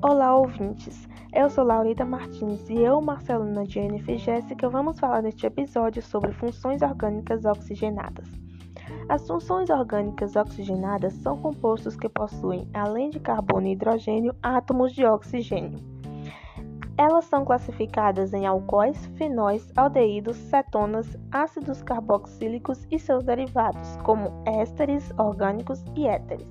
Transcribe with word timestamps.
Olá, 0.00 0.34
ouvintes! 0.34 1.06
Eu 1.34 1.50
sou 1.50 1.62
Laurita 1.62 2.02
Martins 2.06 2.70
e 2.70 2.76
eu, 2.78 3.02
Marcelina 3.02 3.66
Jennifer 3.66 4.14
e 4.14 4.18
Jéssica, 4.18 4.66
vamos 4.70 4.98
falar 4.98 5.20
neste 5.20 5.44
episódio 5.44 6.00
sobre 6.00 6.32
funções 6.32 6.80
orgânicas 6.80 7.44
oxigenadas. 7.44 8.28
As 9.06 9.26
funções 9.26 9.68
orgânicas 9.68 10.36
oxigenadas 10.36 11.12
são 11.12 11.36
compostos 11.36 11.96
que 11.96 12.08
possuem, 12.08 12.66
além 12.72 13.10
de 13.10 13.20
carbono 13.20 13.66
e 13.66 13.72
hidrogênio, 13.72 14.34
átomos 14.42 14.94
de 14.94 15.04
oxigênio. 15.04 15.93
Elas 16.96 17.24
são 17.24 17.44
classificadas 17.44 18.32
em 18.32 18.46
alcoóis, 18.46 19.06
fenóis, 19.16 19.68
aldeídos, 19.76 20.36
cetonas, 20.36 21.16
ácidos 21.32 21.82
carboxílicos 21.82 22.86
e 22.88 23.00
seus 23.00 23.24
derivados, 23.24 23.96
como 24.04 24.30
ésteres 24.46 25.12
orgânicos 25.18 25.84
e 25.96 26.06
éteres. 26.06 26.46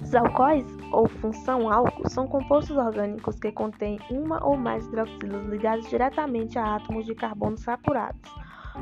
Os 0.00 0.14
alcoóis, 0.14 0.64
ou 0.92 1.06
função 1.08 1.70
álcool, 1.70 2.08
são 2.08 2.26
compostos 2.26 2.76
orgânicos 2.76 3.38
que 3.38 3.52
contêm 3.52 3.98
uma 4.10 4.42
ou 4.42 4.56
mais 4.56 4.86
hidroxilas 4.86 5.44
ligadas 5.46 5.86
diretamente 5.90 6.58
a 6.58 6.76
átomos 6.76 7.04
de 7.04 7.14
carbono 7.14 7.58
saturados, 7.58 8.30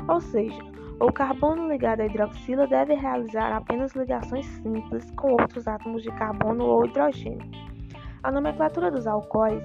ou 0.07 0.21
seja, 0.21 0.63
o 0.99 1.11
carbono 1.11 1.67
ligado 1.67 1.99
à 1.99 2.05
hidroxila 2.05 2.67
deve 2.67 2.93
realizar 2.93 3.51
apenas 3.51 3.91
ligações 3.93 4.45
simples 4.45 5.11
com 5.11 5.31
outros 5.33 5.67
átomos 5.67 6.03
de 6.03 6.11
carbono 6.11 6.63
ou 6.63 6.85
hidrogênio. 6.85 7.45
A 8.23 8.31
nomenclatura 8.31 8.89
dos 8.89 9.05
alcoóis 9.05 9.63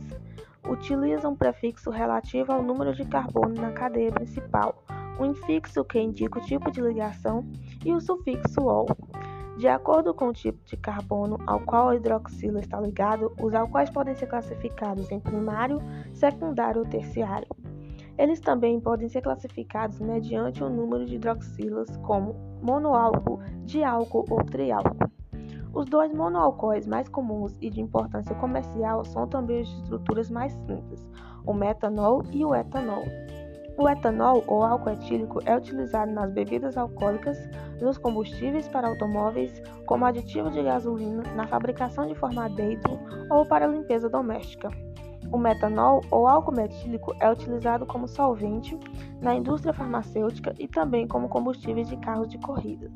utiliza 0.68 1.28
um 1.28 1.36
prefixo 1.36 1.90
relativo 1.90 2.52
ao 2.52 2.62
número 2.62 2.94
de 2.94 3.04
carbono 3.04 3.54
na 3.54 3.72
cadeia 3.72 4.12
principal, 4.12 4.82
um 5.18 5.26
infixo 5.26 5.84
que 5.84 6.00
indica 6.00 6.38
o 6.38 6.42
tipo 6.42 6.70
de 6.70 6.80
ligação 6.80 7.44
e 7.84 7.92
o 7.92 8.00
sufixo 8.00 8.62
ol. 8.62 8.86
De 9.56 9.68
acordo 9.68 10.14
com 10.14 10.28
o 10.28 10.32
tipo 10.32 10.58
de 10.64 10.76
carbono 10.76 11.38
ao 11.46 11.60
qual 11.60 11.90
a 11.90 11.96
hidroxila 11.96 12.60
está 12.60 12.80
ligado, 12.80 13.32
os 13.38 13.54
alcoóis 13.54 13.90
podem 13.90 14.14
ser 14.14 14.26
classificados 14.26 15.10
em 15.10 15.20
primário, 15.20 15.82
secundário 16.14 16.80
ou 16.80 16.88
terciário. 16.88 17.48
Eles 18.16 18.40
também 18.40 18.80
podem 18.80 19.08
ser 19.08 19.22
classificados 19.22 20.00
mediante 20.00 20.64
o 20.64 20.70
número 20.70 21.04
de 21.04 21.16
hidroxilas 21.16 21.94
como 21.98 22.34
monoálcool, 22.62 23.40
diálcool 23.64 24.24
ou 24.30 24.44
triálcool. 24.44 25.10
Os 25.72 25.86
dois 25.86 26.12
monoalcoóis 26.12 26.86
mais 26.86 27.08
comuns 27.08 27.56
e 27.60 27.70
de 27.70 27.80
importância 27.80 28.34
comercial 28.34 29.04
são 29.04 29.28
também 29.28 29.62
de 29.62 29.70
estruturas 29.82 30.28
mais 30.28 30.52
simples, 30.52 31.08
o 31.46 31.54
metanol 31.54 32.24
e 32.32 32.44
o 32.44 32.54
etanol. 32.54 33.04
O 33.78 33.88
etanol, 33.88 34.44
ou 34.46 34.62
álcool 34.62 34.90
etílico, 34.90 35.40
é 35.46 35.56
utilizado 35.56 36.12
nas 36.12 36.30
bebidas 36.32 36.76
alcoólicas, 36.76 37.38
nos 37.80 37.96
combustíveis 37.96 38.68
para 38.68 38.88
automóveis, 38.88 39.62
como 39.86 40.04
aditivo 40.04 40.50
de 40.50 40.62
gasolina, 40.62 41.22
na 41.34 41.46
fabricação 41.46 42.06
de 42.06 42.14
formaldeído 42.14 42.98
ou 43.30 43.46
para 43.46 43.66
limpeza 43.66 44.10
doméstica. 44.10 44.68
O 45.32 45.38
metanol 45.38 46.02
ou 46.10 46.26
álcool 46.26 46.56
metílico 46.56 47.14
é 47.20 47.30
utilizado 47.30 47.86
como 47.86 48.08
solvente 48.08 48.78
na 49.20 49.34
indústria 49.34 49.72
farmacêutica 49.72 50.52
e 50.58 50.66
também 50.66 51.06
como 51.06 51.28
combustível 51.28 51.84
de 51.84 51.96
carros 51.98 52.28
de 52.28 52.38
corrida. 52.38 52.90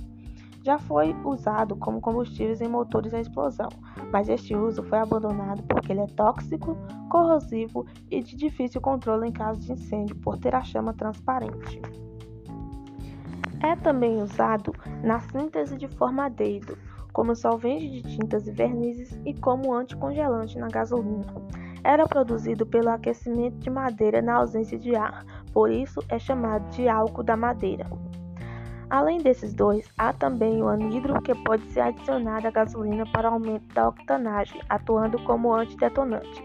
Já 0.65 0.79
foi 0.79 1.15
usado 1.25 1.77
como 1.77 2.01
combustíveis 2.01 2.63
em 2.63 2.69
motores 2.69 3.13
a 3.13 3.21
explosão, 3.21 3.69
mas 4.11 4.31
este 4.31 4.57
uso 4.57 4.83
foi 4.83 4.99
abandonado 4.99 5.63
porque 5.65 5.93
ele 5.93 6.01
é 6.01 6.07
tóxico, 6.07 6.75
corrosivo 7.11 7.85
e 8.11 8.23
de 8.23 8.35
difícil 8.35 8.81
controle 8.81 9.29
em 9.29 9.33
caso 9.33 9.61
de 9.61 9.73
incêndio 9.73 10.17
por 10.17 10.39
ter 10.39 10.55
a 10.55 10.65
chama 10.65 10.95
transparente. 10.95 11.83
É 13.63 13.77
também 13.77 14.23
usado 14.23 14.73
na 15.03 15.21
síntese 15.21 15.77
de 15.77 15.87
formaldeído, 15.87 16.79
como 17.13 17.37
solvente 17.37 17.91
de 17.91 18.17
tintas 18.17 18.49
e 18.49 18.51
vernizes 18.51 19.21
e 19.27 19.35
como 19.35 19.75
anticongelante 19.75 20.59
na 20.59 20.69
gasolina 20.69 21.27
era 21.85 22.09
produzido 22.09 22.65
pelo 22.65 22.89
aquecimento 22.89 23.59
de 23.59 23.69
madeira 23.69 24.23
na 24.23 24.37
ausência 24.37 24.79
de 24.79 24.97
ar, 24.97 25.25
por 25.53 25.71
isso 25.71 26.01
é 26.09 26.19
chamado 26.19 26.67
de 26.71 26.89
álcool 26.89 27.23
da 27.23 27.37
madeira. 27.37 27.87
Além 28.91 29.19
desses 29.19 29.55
dois, 29.55 29.89
há 29.99 30.13
também 30.13 30.63
o 30.63 30.69
anidro 30.69 31.21
que 31.23 31.35
pode 31.35 31.65
ser 31.73 31.81
adicionado 31.81 32.47
à 32.47 32.51
gasolina 32.51 33.05
para 33.13 33.29
aumento 33.29 33.67
da 33.75 33.89
octanagem, 33.89 34.61
atuando 34.69 35.19
como 35.25 35.53
antidetonante. 35.53 36.43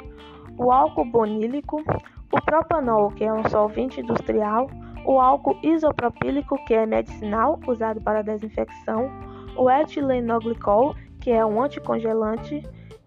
O 0.57 0.71
álcool 0.71 1.05
bonílico, 1.05 1.83
o 2.31 2.41
propanol, 2.41 3.11
que 3.11 3.23
é 3.23 3.33
um 3.33 3.47
solvente 3.49 4.01
industrial, 4.01 4.69
o 5.05 5.19
álcool 5.19 5.57
isopropílico, 5.63 6.57
que 6.65 6.73
é 6.73 6.85
medicinal, 6.85 7.59
usado 7.67 8.01
para 8.01 8.21
desinfecção, 8.21 9.09
o 9.55 9.69
etilenoglicol, 9.69 10.95
que 11.19 11.31
é 11.31 11.45
um 11.45 11.61
anticongelante, 11.61 12.63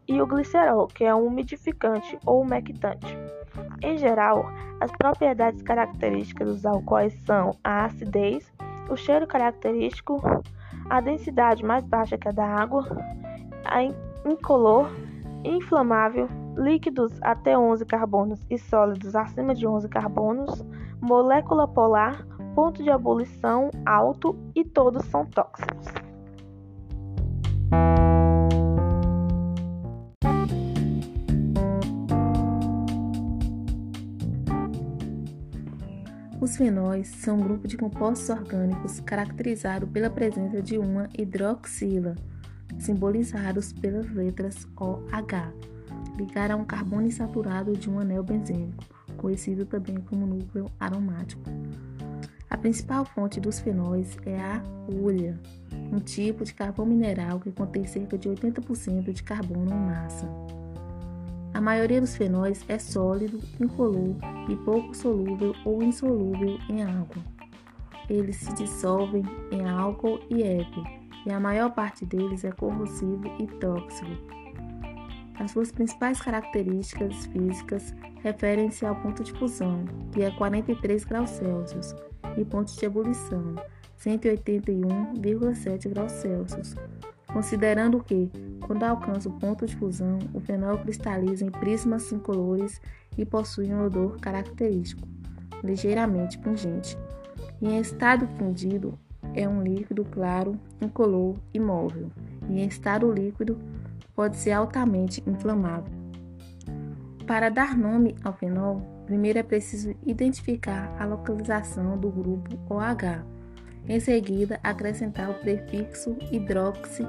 e 0.09 0.21
o 0.21 0.27
glicerol, 0.27 0.89
que 0.89 1.05
é 1.05 1.15
um 1.15 1.27
umidificante 1.27 2.19
ou 2.27 2.43
umectante. 2.43 3.17
Em 3.83 3.97
geral, 3.97 4.51
as 4.81 4.91
propriedades 4.93 5.63
características 5.63 6.49
dos 6.49 6.67
alcoóis 6.67 7.15
são 7.25 7.53
a 7.63 7.85
acidez, 7.85 8.53
o 8.89 8.97
cheiro 8.97 9.27
característico, 9.27 10.21
a 10.91 11.01
densidade 11.01 11.65
mais 11.65 11.85
baixa 11.85 12.19
que 12.19 12.29
a 12.29 12.33
da 12.33 12.47
água, 12.47 12.85
a 13.65 13.83
incolor, 14.29 14.91
inflamável, 15.45 16.29
líquidos 16.57 17.13
até 17.23 17.59
11 17.59 17.85
carbonos 17.87 18.41
e 18.51 18.59
sólidos 18.59 19.15
acima 19.15 19.55
de 19.55 19.67
11 19.67 19.89
carbonos, 19.89 20.65
molécula 21.01 21.67
polar, 21.67 22.27
ponto 22.55 22.83
de 22.83 22.91
ebulição 22.91 23.71
alto 23.87 24.37
e 24.55 24.65
todos 24.65 25.05
são 25.07 25.25
tóxicos. 25.27 26.02
Fenóis 36.63 37.09
são 37.09 37.39
um 37.39 37.43
grupo 37.43 37.67
de 37.67 37.77
compostos 37.77 38.31
orgânicos 38.31 39.01
caracterizado 39.01 39.85
pela 39.85 40.09
presença 40.09 40.63
de 40.63 40.79
uma 40.79 41.09
hidroxila, 41.19 42.15
simbolizados 42.79 43.73
pelas 43.73 44.09
letras 44.13 44.69
OH, 44.77 45.53
ligada 46.17 46.55
a 46.55 46.57
um 46.57 46.65
carbono 46.65 47.09
insaturado 47.09 47.77
de 47.77 47.91
um 47.91 47.99
anel 47.99 48.23
benzênico, 48.23 48.85
conhecido 49.17 49.67
também 49.67 49.97
como 50.03 50.25
núcleo 50.25 50.71
aromático. 50.79 51.43
A 52.49 52.57
principal 52.57 53.05
fonte 53.07 53.41
dos 53.41 53.59
fenóis 53.59 54.17
é 54.25 54.39
a 54.39 54.63
hulha, 54.89 55.41
um 55.93 55.99
tipo 55.99 56.45
de 56.45 56.55
carvão 56.55 56.87
mineral 56.87 57.41
que 57.41 57.51
contém 57.51 57.85
cerca 57.87 58.17
de 58.17 58.29
80% 58.29 59.13
de 59.13 59.23
carbono 59.25 59.69
em 59.69 59.81
massa. 59.81 60.29
A 61.55 61.61
maioria 61.61 62.01
dos 62.01 62.17
fenóis 62.17 62.65
é 62.67 62.79
sólido, 62.79 63.39
incolor 63.61 64.17
e 64.49 64.57
pouco 64.57 64.97
solúvel 64.97 65.55
ou 65.67 65.83
insolúvel 65.83 66.59
em 66.69 66.83
água. 66.83 67.23
Eles 68.09 68.37
se 68.37 68.55
dissolvem 68.55 69.23
em 69.51 69.69
álcool 69.69 70.19
e 70.31 70.43
éter, 70.43 70.85
e 71.27 71.31
a 71.31 71.39
maior 71.39 71.71
parte 71.73 72.07
deles 72.07 72.43
é 72.45 72.51
corrosivo 72.53 73.25
e 73.39 73.47
tóxico. 73.59 74.11
As 75.39 75.51
suas 75.51 75.71
principais 75.71 76.21
características 76.21 77.27
físicas 77.27 77.95
referem-se 78.23 78.87
ao 78.87 78.97
ponto 78.97 79.23
de 79.23 79.33
fusão, 79.33 79.85
que 80.13 80.23
é 80.23 80.31
43 80.31 81.05
graus 81.05 81.31
Celsius, 81.31 81.95
e 82.37 82.45
ponto 82.45 82.73
de 82.75 82.85
ebulição, 82.85 83.57
181,7 83.99 85.89
graus 85.91 86.13
Celsius, 86.13 86.75
considerando 87.33 88.03
que, 88.03 88.31
quando 88.67 88.85
alcança 88.85 89.29
o 89.29 89.33
ponto 89.33 89.67
de 89.67 89.77
fusão, 89.77 90.19
o 90.33 90.41
fenol 90.41 90.79
cristaliza 90.79 91.45
em 91.45 91.51
prismas 91.51 92.13
incolores 92.13 92.81
e 93.17 93.25
possui 93.25 93.73
um 93.73 93.87
odor 93.87 94.19
característico, 94.21 95.07
ligeiramente 95.63 96.39
pungente. 96.39 96.97
E 97.61 97.69
em 97.69 97.81
estado 97.81 98.27
fundido, 98.39 98.99
é 99.35 99.49
um 99.49 99.63
líquido 99.63 100.05
claro, 100.05 100.59
incolor 100.81 101.37
e 101.55 101.61
móvel, 101.61 102.11
e 102.49 102.61
em 102.61 102.67
estado 102.67 103.11
líquido, 103.11 103.59
pode 104.15 104.37
ser 104.37 104.53
altamente 104.53 105.23
inflamável. 105.27 105.93
Para 107.27 107.49
dar 107.49 107.77
nome 107.77 108.15
ao 108.23 108.33
fenol, 108.33 108.83
primeiro 109.07 109.39
é 109.39 109.43
preciso 109.43 109.95
identificar 110.05 110.95
a 110.99 111.05
localização 111.05 111.97
do 111.97 112.11
grupo 112.11 112.59
OH 112.69 113.25
em 113.89 113.99
seguida, 113.99 114.61
acrescentar 114.63 115.31
o 115.31 115.35
prefixo 115.35 116.17
hidroxi 116.31 117.05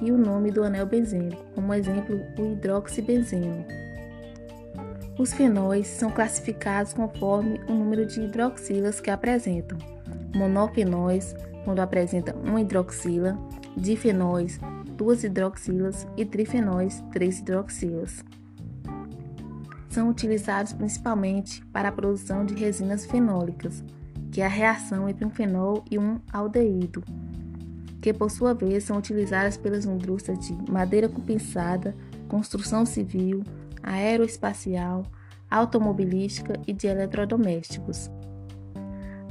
e 0.00 0.10
o 0.10 0.18
nome 0.18 0.50
do 0.50 0.62
anel 0.62 0.86
benzênico, 0.86 1.44
como 1.54 1.72
exemplo, 1.72 2.20
o 2.38 2.52
hidroxibenzeno. 2.52 3.64
Os 5.18 5.32
fenóis 5.32 5.86
são 5.86 6.10
classificados 6.10 6.92
conforme 6.92 7.58
o 7.68 7.72
número 7.72 8.04
de 8.04 8.20
hidroxilas 8.20 9.00
que 9.00 9.10
apresentam. 9.10 9.78
Monofenóis, 10.34 11.34
quando 11.64 11.80
apresentam 11.80 12.38
uma 12.42 12.60
hidroxila, 12.60 13.38
difenóis, 13.76 14.60
duas 14.96 15.24
hidroxilas 15.24 16.06
e 16.16 16.24
trifenóis, 16.24 17.02
três 17.12 17.38
hidroxilas. 17.38 18.22
São 19.88 20.10
utilizados 20.10 20.74
principalmente 20.74 21.64
para 21.66 21.88
a 21.88 21.92
produção 21.92 22.44
de 22.44 22.54
resinas 22.54 23.06
fenólicas, 23.06 23.82
que 24.36 24.42
é 24.42 24.44
a 24.44 24.50
reação 24.50 25.08
entre 25.08 25.24
um 25.24 25.30
fenol 25.30 25.82
e 25.90 25.98
um 25.98 26.20
aldeído, 26.30 27.02
que 28.02 28.12
por 28.12 28.30
sua 28.30 28.52
vez 28.52 28.84
são 28.84 28.98
utilizadas 28.98 29.56
pelas 29.56 29.86
indústrias 29.86 30.38
de 30.40 30.70
madeira 30.70 31.08
compensada, 31.08 31.96
construção 32.28 32.84
civil, 32.84 33.42
aeroespacial, 33.82 35.06
automobilística 35.50 36.52
e 36.66 36.74
de 36.74 36.86
eletrodomésticos. 36.86 38.10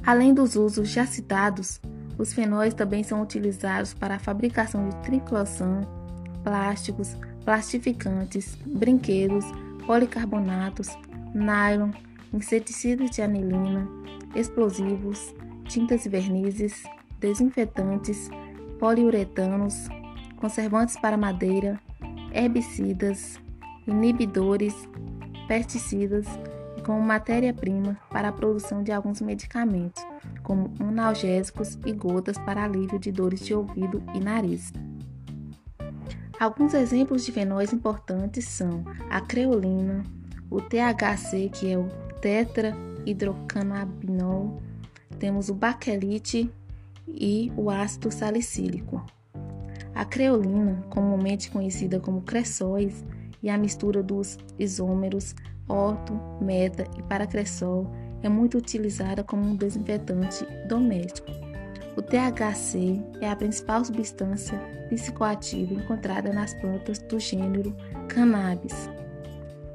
Além 0.03 0.33
dos 0.33 0.55
usos 0.55 0.89
já 0.89 1.05
citados, 1.05 1.79
os 2.17 2.33
fenóis 2.33 2.73
também 2.73 3.03
são 3.03 3.21
utilizados 3.21 3.93
para 3.93 4.15
a 4.15 4.19
fabricação 4.19 4.89
de 4.89 4.95
triclosan, 5.03 5.81
plásticos, 6.43 7.15
plastificantes, 7.43 8.57
brinquedos, 8.65 9.45
policarbonatos, 9.85 10.87
nylon, 11.31 11.91
inseticidas 12.33 13.11
de 13.11 13.21
anilina, 13.21 13.87
explosivos, 14.35 15.33
tintas 15.67 16.05
e 16.05 16.09
vernizes, 16.09 16.83
desinfetantes, 17.19 18.29
poliuretanos, 18.79 19.87
conservantes 20.37 20.97
para 20.99 21.17
madeira, 21.17 21.79
herbicidas, 22.33 23.39
inibidores, 23.87 24.73
pesticidas 25.47 26.27
e 26.77 26.81
como 26.81 27.01
matéria-prima 27.01 27.97
para 28.11 28.29
a 28.29 28.33
produção 28.33 28.83
de 28.83 28.91
alguns 28.91 29.21
medicamentos, 29.21 30.05
como 30.43 30.71
analgésicos 30.79 31.79
e 31.85 31.93
gotas 31.93 32.37
para 32.37 32.63
alívio 32.63 32.99
de 32.99 33.11
dores 33.11 33.39
de 33.39 33.53
ouvido 33.53 34.03
e 34.13 34.19
nariz. 34.19 34.71
Alguns 36.39 36.73
exemplos 36.73 37.25
de 37.25 37.31
fenóis 37.31 37.71
importantes 37.71 38.45
são 38.45 38.83
a 39.09 39.21
creolina, 39.21 40.03
o 40.49 40.59
THC, 40.59 41.49
que 41.49 41.71
é 41.71 41.77
o 41.77 41.87
tetrahidrocannabinol, 43.05 44.61
temos 45.19 45.49
o 45.49 45.53
baquelite 45.53 46.51
e 47.07 47.51
o 47.55 47.69
ácido 47.69 48.11
salicílico. 48.11 49.05
A 49.93 50.03
creolina, 50.03 50.83
comumente 50.89 51.51
conhecida 51.51 51.99
como 51.99 52.21
cressóis, 52.21 53.05
e 53.43 53.49
a 53.49 53.57
mistura 53.57 54.01
dos 54.01 54.39
isômeros 54.57 55.35
orto, 55.67 56.19
meta 56.41 56.85
e 56.97 57.03
paracressol 57.03 57.87
é 58.23 58.29
muito 58.29 58.57
utilizada 58.57 59.23
como 59.23 59.45
um 59.45 59.55
desinfetante 59.55 60.45
doméstico. 60.67 61.29
O 61.95 62.01
THC 62.01 63.01
é 63.21 63.29
a 63.29 63.35
principal 63.35 63.85
substância 63.85 64.57
psicoativa 64.89 65.73
encontrada 65.73 66.33
nas 66.33 66.53
plantas 66.55 66.99
do 66.99 67.19
gênero 67.19 67.75
Cannabis. 68.09 68.89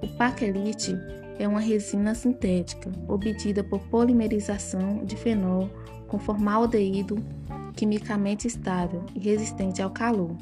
O 0.02 0.08
paquelite 0.16 0.96
é 1.40 1.48
uma 1.48 1.58
resina 1.58 2.14
sintética 2.14 2.92
obtida 3.08 3.64
por 3.64 3.80
polimerização 3.88 5.02
de 5.06 5.16
fenol 5.16 5.70
com 6.06 6.18
formaldeído 6.18 7.16
quimicamente 7.74 8.46
estável 8.46 9.06
e 9.14 9.20
resistente 9.20 9.80
ao 9.80 9.90
calor. 9.90 10.36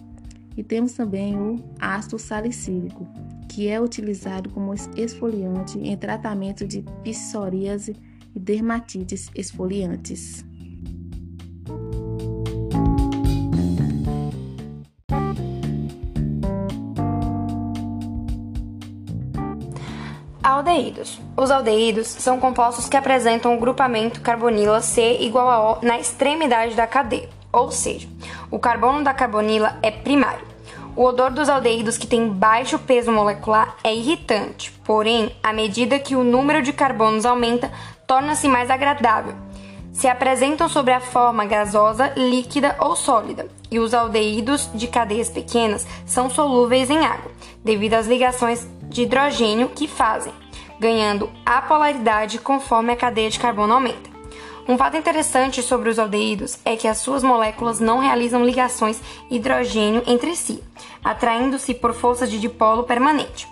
E 0.56 0.62
temos 0.64 0.94
também 0.94 1.36
o 1.36 1.62
ácido 1.78 2.18
salicílico, 2.18 3.06
que 3.48 3.68
é 3.68 3.80
utilizado 3.80 4.50
como 4.50 4.74
esfoliante 4.96 5.78
em 5.78 5.96
tratamento 5.96 6.66
de 6.66 6.82
psoríase 7.04 7.94
e 8.34 8.40
dermatites 8.40 9.30
esfoliantes. 9.36 10.44
Aldeídos. 20.78 21.20
Os 21.36 21.50
aldeídos 21.50 22.06
são 22.06 22.38
compostos 22.38 22.88
que 22.88 22.96
apresentam 22.96 23.56
o 23.56 23.58
grupamento 23.58 24.20
carbonila 24.20 24.80
C 24.80 25.19
igual 25.20 25.48
a 25.48 25.72
O 25.72 25.78
na 25.84 25.98
extremidade 25.98 26.76
da 26.76 26.86
cadeia, 26.86 27.28
ou 27.52 27.72
seja, 27.72 28.08
o 28.48 28.60
carbono 28.60 29.02
da 29.02 29.12
carbonila 29.12 29.76
é 29.82 29.90
primário. 29.90 30.46
O 30.94 31.02
odor 31.02 31.32
dos 31.32 31.48
aldeídos 31.48 31.98
que 31.98 32.06
tem 32.06 32.28
baixo 32.28 32.78
peso 32.78 33.10
molecular 33.10 33.75
é 33.82 33.92
irritante, 33.92 34.70
porém, 34.84 35.34
à 35.42 35.52
medida 35.52 35.98
que 35.98 36.14
o 36.14 36.22
número 36.22 36.62
de 36.62 36.72
carbonos 36.72 37.26
aumenta, 37.26 37.72
torna-se 38.06 38.46
mais 38.46 38.70
agradável. 38.70 39.34
Se 39.92 40.06
apresentam 40.06 40.69
sob 40.69 40.92
a 40.92 41.00
forma 41.00 41.44
gasosa, 41.44 42.12
líquida 42.16 42.76
ou 42.78 42.94
sólida, 42.94 43.48
e 43.69 43.80
os 43.80 43.92
aldeídos 43.92 44.70
de 44.72 44.86
cadeias 44.86 45.28
pequenas 45.28 45.84
são 46.06 46.30
solúveis 46.30 46.88
em 46.88 47.04
água, 47.04 47.32
devido 47.64 47.94
às 47.94 48.06
ligações 48.06 48.64
de 48.82 49.02
hidrogênio 49.02 49.70
que 49.70 49.88
fazem, 49.88 50.32
ganhando 50.78 51.30
apolaridade 51.44 52.38
conforme 52.38 52.92
a 52.92 52.96
cadeia 52.96 53.30
de 53.30 53.38
carbono 53.38 53.75
aumenta. 53.75 54.19
Um 54.69 54.76
fato 54.76 54.98
interessante 54.98 55.62
sobre 55.62 55.88
os 55.88 55.98
aldeídos 55.98 56.58
é 56.62 56.76
que 56.76 56.86
as 56.86 56.98
suas 56.98 57.22
moléculas 57.22 57.80
não 57.80 58.00
realizam 58.00 58.44
ligações 58.44 59.00
hidrogênio 59.30 60.02
entre 60.06 60.36
si, 60.36 60.62
atraindo-se 61.02 61.72
por 61.72 61.94
força 61.94 62.26
de 62.26 62.38
dipolo 62.38 62.84
permanente. 62.84 63.48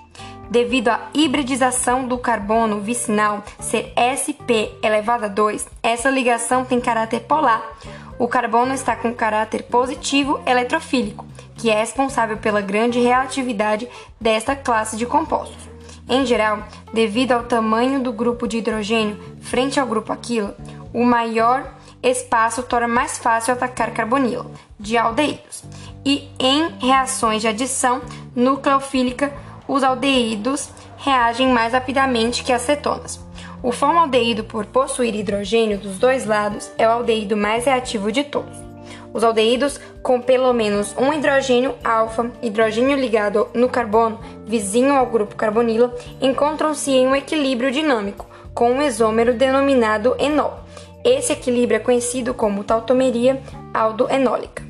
Devido 0.51 0.89
à 0.89 1.09
hibridização 1.15 2.07
do 2.07 2.19
carbono 2.19 2.81
vicinal 2.81 3.43
ser 3.59 3.93
sp 3.97 4.77
elevado 4.83 5.25
a 5.25 5.29
2, 5.29 5.67
essa 5.83 6.11
ligação 6.11 6.67
tem 6.67 6.81
caráter 6.81 7.21
polar. 7.21 7.63
O 8.19 8.29
carbono 8.29 8.75
está 8.75 8.95
com 8.95 9.13
caráter 9.13 9.65
positivo 9.65 10.41
eletrofílico, 10.47 11.27
que 11.57 11.71
é 11.71 11.81
responsável 11.81 12.37
pela 12.37 12.61
grande 12.61 13.01
reatividade 13.01 13.89
desta 14.21 14.55
classe 14.55 14.97
de 14.97 15.07
compostos. 15.07 15.76
Em 16.09 16.25
geral, 16.25 16.63
devido 16.93 17.33
ao 17.33 17.43
tamanho 17.45 18.01
do 18.01 18.13
grupo 18.13 18.47
de 18.47 18.59
hidrogênio 18.59 19.19
frente 19.41 19.81
ao 19.81 19.87
grupo 19.87 20.13
aquilo, 20.13 20.55
o 20.93 21.05
maior 21.05 21.75
espaço 22.03 22.63
torna 22.63 22.87
mais 22.87 23.19
fácil 23.19 23.53
atacar 23.53 23.93
carbonilo 23.93 24.51
de 24.79 24.97
aldeídos. 24.97 25.65
E 26.05 26.29
em 26.39 26.69
reações 26.79 27.43
de 27.43 27.49
adição 27.49 28.01
nucleofílica, 28.35 29.33
os 29.67 29.83
aldeídos 29.83 30.71
reagem 30.99 31.49
mais 31.49 31.73
rapidamente 31.73 32.45
que 32.45 32.53
as 32.53 32.63
cetonas. 32.63 33.21
O 33.63 33.73
formaldeído, 33.73 34.45
por 34.45 34.65
possuir 34.67 35.15
hidrogênio 35.15 35.79
dos 35.79 35.99
dois 35.99 36.25
lados, 36.25 36.71
é 36.79 36.87
o 36.87 36.93
aldeído 36.93 37.37
mais 37.37 37.65
reativo 37.65 38.13
de 38.13 38.23
todos. 38.23 38.66
Os 39.17 39.25
aldeídos 39.25 39.81
com 40.03 40.21
pelo 40.21 40.53
menos 40.53 40.95
um 40.97 41.13
hidrogênio 41.13 41.75
alfa, 41.83 42.31
hidrogênio 42.41 42.97
ligado 42.97 43.49
no 43.55 43.69
carbono, 43.69 44.21
vizinho 44.45 44.95
ao 44.95 45.07
grupo 45.07 45.35
carbonilo, 45.35 45.91
encontram-se 46.21 46.93
em 46.93 47.09
um 47.09 47.17
equilíbrio 47.17 47.73
dinâmico, 47.73 48.29
com 48.55 48.71
um 48.71 48.83
isômero 48.83 49.35
denominado 49.35 50.15
enol 50.19 50.67
esse 51.09 51.33
equilíbrio 51.33 51.77
é 51.77 51.79
conhecido 51.79 52.35
como 52.35 52.65
tautomeria 52.65 53.41
aldoenólica. 53.73 54.65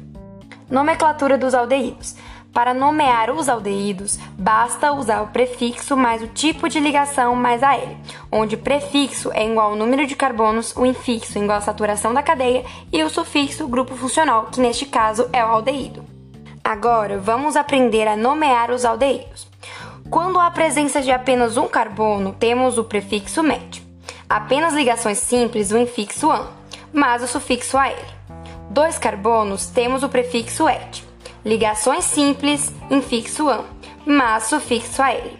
Nomenclatura 0.68 1.38
dos 1.38 1.54
aldeídos. 1.54 2.14
Para 2.56 2.72
nomear 2.72 3.30
os 3.30 3.50
aldeídos, 3.50 4.18
basta 4.32 4.90
usar 4.90 5.20
o 5.20 5.26
prefixo 5.26 5.94
mais 5.94 6.22
o 6.22 6.26
tipo 6.26 6.70
de 6.70 6.80
ligação 6.80 7.36
mais 7.36 7.62
a 7.62 7.76
L, 7.76 7.98
onde 8.32 8.54
o 8.54 8.58
prefixo 8.58 9.30
é 9.34 9.46
igual 9.46 9.72
ao 9.72 9.76
número 9.76 10.06
de 10.06 10.16
carbonos, 10.16 10.75
o 10.75 10.86
infixo 10.86 11.38
igual 11.38 11.58
à 11.58 11.60
saturação 11.60 12.14
da 12.14 12.22
cadeia 12.22 12.64
e 12.90 13.04
o 13.04 13.10
sufixo 13.10 13.68
grupo 13.68 13.94
funcional, 13.94 14.46
que 14.46 14.58
neste 14.58 14.86
caso 14.86 15.28
é 15.34 15.44
o 15.44 15.48
aldeído. 15.48 16.02
Agora, 16.64 17.18
vamos 17.18 17.56
aprender 17.56 18.08
a 18.08 18.16
nomear 18.16 18.70
os 18.70 18.86
aldeídos. 18.86 19.46
Quando 20.08 20.40
há 20.40 20.50
presença 20.50 21.02
de 21.02 21.12
apenas 21.12 21.58
um 21.58 21.68
carbono, 21.68 22.32
temos 22.32 22.78
o 22.78 22.84
prefixo 22.84 23.42
met. 23.42 23.86
Apenas 24.26 24.72
ligações 24.72 25.18
simples, 25.18 25.72
o 25.72 25.76
infixo 25.76 26.30
an, 26.30 26.46
mas 26.90 27.22
o 27.22 27.26
sufixo 27.26 27.76
AL. 27.76 27.92
Dois 28.70 28.96
carbonos, 28.96 29.66
temos 29.66 30.02
o 30.02 30.08
prefixo 30.08 30.66
et 30.66 31.05
ligações 31.46 32.04
simples, 32.04 32.72
infixo 32.90 33.48
an, 33.48 33.64
mas 34.04 34.48
sufixo 34.48 35.00
AL. 35.00 35.30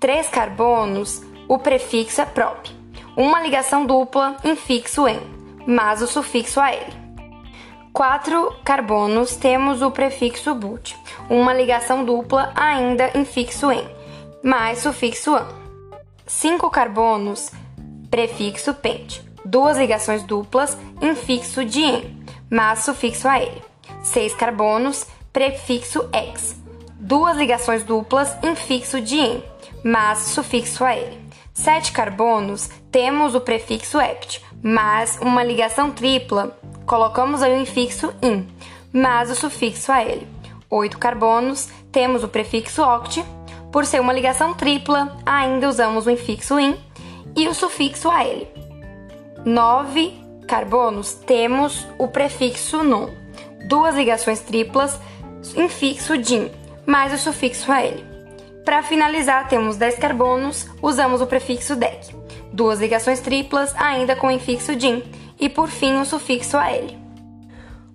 Três 0.00 0.28
carbonos, 0.28 1.22
o 1.48 1.60
prefixo 1.60 2.20
é 2.20 2.24
prop. 2.26 2.68
Uma 3.16 3.40
ligação 3.40 3.86
dupla, 3.86 4.36
infixo 4.42 5.06
en, 5.06 5.20
mas 5.64 6.02
o 6.02 6.08
sufixo 6.08 6.58
AL. 6.58 6.74
Quatro 7.92 8.52
carbonos, 8.64 9.36
temos 9.36 9.80
o 9.80 9.92
prefixo 9.92 10.56
but. 10.56 10.96
Uma 11.30 11.54
ligação 11.54 12.04
dupla, 12.04 12.50
ainda 12.56 13.16
infixo 13.16 13.70
en, 13.70 13.86
mais 14.42 14.80
sufixo 14.80 15.36
an. 15.36 15.46
Cinco 16.26 16.68
carbonos, 16.68 17.52
prefixo 18.10 18.74
pent. 18.74 19.20
Duas 19.44 19.78
ligações 19.78 20.24
duplas, 20.24 20.76
infixo 21.00 21.64
de 21.64 21.84
en, 21.84 22.24
mas 22.50 22.80
sufixo 22.80 23.28
AL. 23.28 23.71
6 24.02 24.34
carbonos, 24.34 25.06
prefixo 25.32 26.08
ex, 26.12 26.56
duas 26.98 27.36
ligações 27.36 27.84
duplas, 27.84 28.36
infixo 28.42 29.00
de 29.00 29.18
em, 29.18 29.44
mas 29.84 30.18
sufixo 30.18 30.84
a 30.84 30.96
ele. 30.96 31.20
7 31.54 31.92
carbonos, 31.92 32.68
temos 32.90 33.34
o 33.34 33.40
prefixo 33.40 33.98
hept, 33.98 34.42
mas 34.62 35.18
uma 35.20 35.42
ligação 35.42 35.90
tripla, 35.90 36.58
colocamos 36.86 37.42
aí 37.42 37.52
o 37.52 37.60
infixo 37.60 38.12
in, 38.22 38.46
mas 38.92 39.30
o 39.30 39.34
sufixo 39.34 39.92
a 39.92 40.02
ele. 40.04 40.26
8 40.68 40.98
carbonos, 40.98 41.68
temos 41.90 42.24
o 42.24 42.28
prefixo 42.28 42.82
oct, 42.82 43.24
por 43.70 43.84
ser 43.84 44.00
uma 44.00 44.12
ligação 44.12 44.54
tripla, 44.54 45.16
ainda 45.24 45.68
usamos 45.68 46.06
o 46.06 46.10
infixo 46.10 46.58
in 46.58 46.76
e 47.36 47.48
o 47.48 47.54
sufixo 47.54 48.10
a 48.10 48.24
ele. 48.24 48.48
9 49.44 50.20
carbonos, 50.46 51.14
temos 51.14 51.86
o 51.98 52.08
prefixo 52.08 52.82
non, 52.82 53.08
duas 53.72 53.94
ligações 53.94 54.40
triplas, 54.40 55.00
infixo 55.56 56.18
din, 56.18 56.50
mais 56.84 57.10
o 57.14 57.16
sufixo 57.16 57.72
AL. 57.72 57.94
Para 58.66 58.82
finalizar, 58.82 59.48
temos 59.48 59.78
10 59.78 59.96
carbonos, 59.96 60.68
usamos 60.82 61.22
o 61.22 61.26
prefixo 61.26 61.74
dec, 61.74 62.14
duas 62.52 62.80
ligações 62.80 63.20
triplas, 63.20 63.74
ainda 63.78 64.14
com 64.14 64.30
infixo 64.30 64.76
din, 64.76 65.02
e 65.40 65.48
por 65.48 65.68
fim 65.68 65.96
o 65.96 66.04
sufixo 66.04 66.58
AL. 66.58 67.00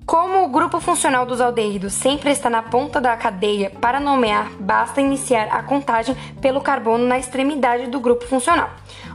Como 0.03 0.45
o 0.45 0.49
grupo 0.49 0.79
funcional 0.79 1.27
dos 1.27 1.39
aldeídos 1.39 1.93
sempre 1.93 2.31
está 2.31 2.49
na 2.49 2.63
ponta 2.63 2.99
da 2.99 3.15
cadeia, 3.15 3.69
para 3.69 3.99
nomear 3.99 4.49
basta 4.59 4.99
iniciar 4.99 5.47
a 5.51 5.61
contagem 5.61 6.15
pelo 6.41 6.59
carbono 6.59 7.05
na 7.05 7.19
extremidade 7.19 7.85
do 7.85 7.99
grupo 7.99 8.25
funcional. 8.25 8.71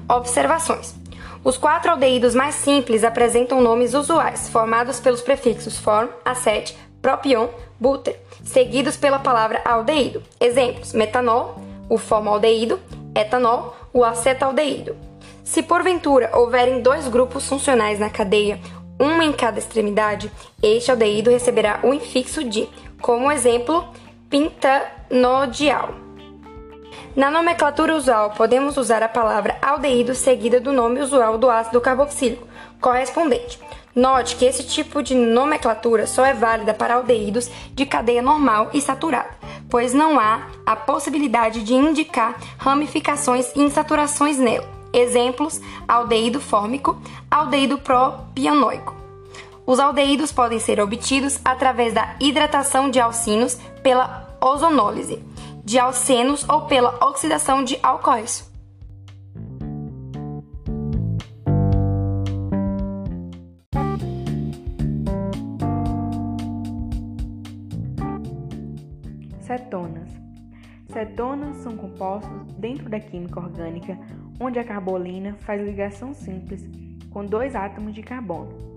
Observações: 0.09 0.95
Os 1.45 1.59
quatro 1.59 1.91
aldeídos 1.91 2.37
mais 2.37 2.55
simples 2.55 3.03
apresentam 3.03 3.61
nomes 3.61 3.95
usuais, 3.95 4.49
formados 4.49 5.01
pelos 5.01 5.23
prefixos 5.23 5.77
form, 5.77 6.09
acet, 6.25 6.77
propion, 7.01 7.49
buter, 7.81 8.21
seguidos 8.45 8.97
pela 8.97 9.19
palavra 9.19 9.61
aldeído. 9.65 10.23
Exemplos: 10.41 10.93
metanol, 10.93 11.57
o 11.89 11.99
formaldeído, 11.99 12.79
etanol, 13.13 13.77
o 13.93 14.05
acetaldeído. 14.05 14.97
Se 15.43 15.65
porventura 15.65 16.31
houverem 16.33 16.81
dois 16.81 17.09
grupos 17.09 17.49
funcionais 17.49 17.99
na 17.99 18.09
cadeia, 18.09 18.61
uma 18.97 19.25
em 19.25 19.33
cada 19.33 19.59
extremidade, 19.59 20.31
este 20.63 20.93
aldeído 20.93 21.29
receberá 21.29 21.81
o 21.83 21.93
infixo 21.93 22.45
de, 22.45 22.69
como 23.01 23.33
exemplo, 23.33 23.85
pintanodial. 24.31 26.01
Na 27.14 27.31
nomenclatura 27.31 27.95
usual, 27.95 28.31
podemos 28.31 28.78
usar 28.78 29.02
a 29.02 29.09
palavra 29.09 29.59
aldeído 29.61 30.14
seguida 30.14 30.59
do 30.59 30.73
nome 30.73 30.99
usual 31.02 31.37
do 31.37 31.50
ácido 31.50 31.78
carboxílico 31.78 32.47
correspondente. 32.81 33.61
Note 33.95 34.35
que 34.37 34.47
esse 34.47 34.64
tipo 34.64 35.02
de 35.02 35.14
nomenclatura 35.14 36.07
só 36.07 36.25
é 36.25 36.33
válida 36.33 36.73
para 36.73 36.95
aldeídos 36.95 37.50
de 37.75 37.85
cadeia 37.85 38.23
normal 38.23 38.71
e 38.73 38.81
saturada, 38.81 39.28
pois 39.69 39.92
não 39.92 40.19
há 40.19 40.47
a 40.64 40.75
possibilidade 40.75 41.62
de 41.62 41.75
indicar 41.75 42.35
ramificações 42.57 43.52
e 43.54 43.61
insaturações 43.61 44.38
nela. 44.38 44.66
Exemplos: 44.90 45.61
aldeído 45.87 46.40
fórmico, 46.40 46.99
aldeído 47.31 47.76
propianoico. 47.76 48.97
Os 49.66 49.78
aldeídos 49.78 50.33
podem 50.33 50.59
ser 50.59 50.81
obtidos 50.81 51.38
através 51.45 51.92
da 51.92 52.16
hidratação 52.19 52.88
de 52.88 52.99
alcinos 52.99 53.59
pela 53.83 54.35
ozonólise 54.40 55.23
de 55.64 55.78
alcenos 55.78 56.49
ou 56.49 56.62
pela 56.62 57.04
oxidação 57.04 57.62
de 57.62 57.78
alcoóis. 57.83 58.50
Cetonas. 69.40 70.11
Cetonas 70.92 71.57
são 71.59 71.76
compostos 71.76 72.42
dentro 72.59 72.88
da 72.88 72.99
química 72.99 73.40
orgânica 73.40 73.99
onde 74.40 74.59
a 74.59 74.64
carbolina 74.64 75.37
faz 75.40 75.62
ligação 75.62 76.12
simples 76.12 76.69
com 77.11 77.25
dois 77.25 77.54
átomos 77.54 77.95
de 77.95 78.02
carbono. 78.02 78.73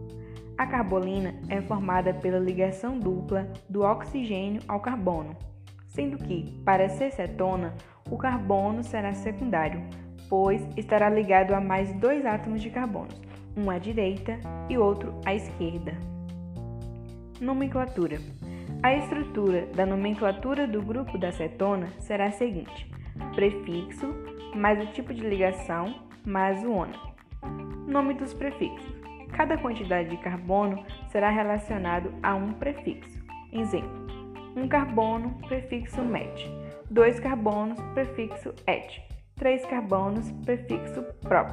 A 0.58 0.66
carbolina 0.66 1.36
é 1.50 1.62
formada 1.62 2.14
pela 2.14 2.40
ligação 2.40 2.98
dupla 2.98 3.52
do 3.70 3.82
oxigênio 3.82 4.62
ao 4.68 4.80
carbono, 4.80 5.36
sendo 5.96 6.18
que, 6.18 6.62
para 6.66 6.90
ser 6.90 7.12
cetona, 7.12 7.74
o 8.12 8.18
carbono 8.18 8.84
será 8.84 9.14
secundário, 9.14 9.82
pois 10.30 10.62
estará 10.76 11.10
ligado 11.10 11.54
a 11.54 11.62
mais 11.62 11.92
dois 11.94 12.26
átomos 12.26 12.62
de 12.62 12.70
carbono, 12.70 13.10
um 13.58 13.70
à 13.70 13.80
direita 13.80 14.38
e 14.70 14.78
outro 14.78 15.20
à 15.26 15.34
esquerda. 15.34 15.94
Nomenclatura: 17.40 18.18
A 18.84 18.94
estrutura 18.94 19.68
da 19.68 19.86
nomenclatura 19.86 20.68
do 20.68 20.82
grupo 20.82 21.18
da 21.18 21.32
cetona 21.32 21.88
será 22.00 22.26
a 22.26 22.32
seguinte: 22.32 22.92
prefixo 23.34 24.14
mais 24.54 24.82
o 24.84 24.92
tipo 24.92 25.14
de 25.14 25.22
ligação 25.22 25.96
mais 26.26 26.64
o 26.64 26.72
ona. 26.72 27.00
Nome 27.88 28.16
dos 28.16 28.34
prefixos: 28.34 28.94
Cada 29.32 29.58
quantidade 29.58 30.10
de 30.10 30.18
carbono 30.18 30.84
será 31.10 31.30
relacionado 31.30 32.14
a 32.22 32.36
um 32.36 32.54
prefixo. 32.54 33.24
Exemplo: 33.52 34.15
um 34.56 34.68
carbono, 34.68 35.38
prefixo 35.48 36.02
met, 36.02 36.50
dois 36.90 37.20
carbonos, 37.20 37.80
prefixo 37.94 38.54
et, 38.66 39.02
três 39.36 39.66
carbonos, 39.66 40.32
prefixo 40.46 41.04
prop, 41.22 41.52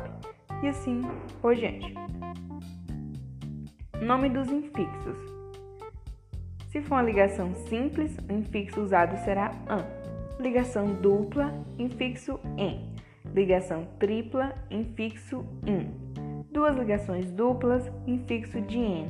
e 0.63 0.69
assim 0.69 1.03
por 1.41 1.55
diante. 1.55 1.93
Nome 4.01 4.29
dos 4.29 4.51
infixos: 4.51 5.19
se 6.71 6.81
for 6.81 6.95
uma 6.95 7.03
ligação 7.03 7.55
simples, 7.69 8.17
o 8.31 8.33
infixo 8.33 8.81
usado 8.81 9.17
será 9.25 9.51
an. 9.69 9.85
Ligação 10.41 10.87
dupla, 10.87 11.53
infixo 11.79 12.41
em. 12.57 12.93
Ligação 13.35 13.87
tripla, 13.99 14.55
infixo 14.71 15.45
in. 15.67 15.91
Duas 16.51 16.77
ligações 16.77 17.31
duplas, 17.31 17.91
infixo 18.07 18.61
de 18.63 18.79
en. 18.79 19.07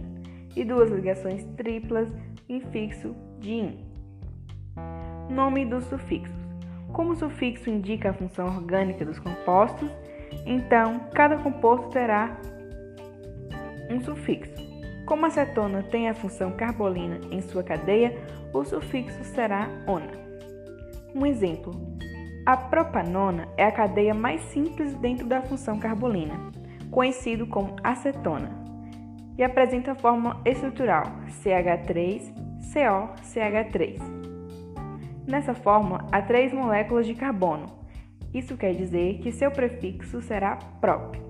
E 0.56 0.64
duas 0.64 0.90
ligações 0.90 1.44
triplas, 1.56 2.08
infixo 2.48 3.14
de 3.42 3.52
in. 3.52 3.78
Nome 5.28 5.66
dos 5.66 5.84
sufixos. 5.84 6.34
Como 6.92 7.12
o 7.12 7.16
sufixo 7.16 7.68
indica 7.68 8.10
a 8.10 8.14
função 8.14 8.46
orgânica 8.46 9.04
dos 9.04 9.18
compostos, 9.18 9.90
então 10.46 11.00
cada 11.12 11.36
composto 11.38 11.88
terá 11.90 12.38
um 13.90 14.00
sufixo. 14.00 14.54
Como 15.06 15.26
a 15.26 15.30
cetona 15.30 15.82
tem 15.82 16.08
a 16.08 16.14
função 16.14 16.52
carbolina 16.52 17.18
em 17.30 17.40
sua 17.42 17.62
cadeia, 17.62 18.16
o 18.54 18.64
sufixo 18.64 19.24
será 19.24 19.68
ona. 19.86 20.12
Um 21.14 21.26
exemplo: 21.26 21.72
a 22.46 22.56
propanona 22.56 23.48
é 23.56 23.64
a 23.64 23.72
cadeia 23.72 24.14
mais 24.14 24.40
simples 24.42 24.94
dentro 24.94 25.26
da 25.26 25.42
função 25.42 25.78
carbolina, 25.78 26.52
conhecido 26.90 27.46
como 27.46 27.74
acetona, 27.82 28.50
e 29.36 29.42
apresenta 29.42 29.92
a 29.92 29.96
forma 29.96 30.40
estrutural 30.44 31.04
CH3COCH3. 32.62 33.98
Nessa 35.26 35.54
fórmula 35.54 36.06
há 36.10 36.22
três 36.22 36.52
moléculas 36.52 37.06
de 37.06 37.14
carbono. 37.14 37.66
Isso 38.32 38.56
quer 38.56 38.74
dizer 38.74 39.18
que 39.18 39.30
seu 39.30 39.50
prefixo 39.50 40.22
será 40.22 40.56
prop. 40.80 41.20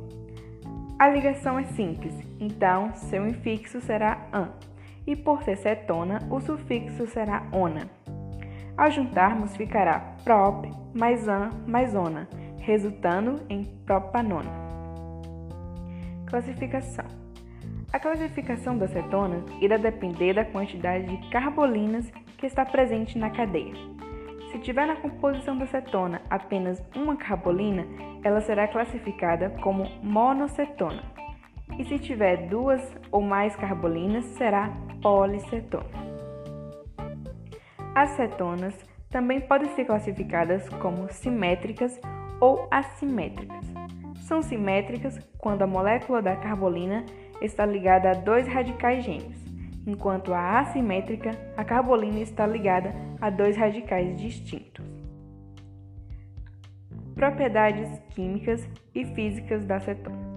A 0.99 1.09
ligação 1.09 1.59
é 1.59 1.65
simples, 1.65 2.15
então 2.39 2.95
seu 2.95 3.27
infixo 3.27 3.81
será 3.81 4.29
an, 4.33 4.51
e 5.07 5.17
por 5.17 5.43
ser 5.43 5.57
cetona, 5.57 6.21
o 6.31 6.41
sufixo 6.41 7.07
será 7.09 7.43
ona. 7.51 7.91
Ao 8.77 8.91
juntarmos, 8.91 9.57
ficará 9.57 10.15
prop 10.25 10.71
mais 10.95 11.29
an 11.29 11.51
mais 11.67 11.95
ona, 11.95 12.29
resultando 12.59 13.41
em 13.49 13.65
propanona. 13.85 14.51
Classificação: 16.27 17.22
A 17.93 18.01
classificação 18.01 18.79
das 18.79 18.91
cetonas 18.91 19.45
irá 19.61 19.77
depender 19.77 20.33
da 20.33 20.47
quantidade 20.47 21.05
de 21.05 21.29
carbolinas 21.29 22.11
que 22.39 22.47
está 22.47 22.65
presente 22.65 23.19
na 23.19 23.29
cadeia. 23.29 23.75
Se 24.51 24.59
tiver 24.61 24.87
na 24.87 24.97
composição 24.97 25.59
da 25.59 25.67
cetona 25.67 26.23
apenas 26.31 26.83
uma 26.97 27.17
carbolina, 27.17 27.87
ela 28.25 28.41
será 28.41 28.67
classificada 28.67 29.51
como 29.63 29.85
monocetona. 30.03 31.03
E 31.79 31.85
se 31.85 31.99
tiver 31.99 32.49
duas 32.49 32.83
ou 33.11 33.21
mais 33.21 33.55
carbolinas, 33.57 34.25
será 34.37 34.71
policetona. 35.03 35.85
As 37.95 38.09
cetonas 38.11 38.75
também 39.11 39.39
podem 39.39 39.69
ser 39.75 39.85
classificadas 39.85 40.67
como 40.81 41.13
simétricas 41.13 42.01
ou 42.41 42.67
assimétricas. 42.71 43.67
São 44.27 44.41
simétricas 44.41 45.19
quando 45.37 45.61
a 45.61 45.67
molécula 45.67 46.23
da 46.23 46.37
carbolina 46.37 47.05
está 47.43 47.67
ligada 47.67 48.11
a 48.11 48.15
dois 48.15 48.47
radicais 48.47 49.05
gêmeos 49.05 49.43
enquanto 49.87 50.33
a 50.33 50.61
assimétrica, 50.61 51.33
a 51.57 51.65
carbolina 51.65 52.21
está 52.21 52.47
ligada 52.47 52.95
a 53.21 53.31
dois 53.31 53.57
radicais 53.57 54.19
distintos. 54.19 54.85
Propriedades 57.15 57.89
químicas 58.11 58.67
e 58.95 59.05
físicas 59.05 59.65
da 59.65 59.77
acetona. 59.77 60.33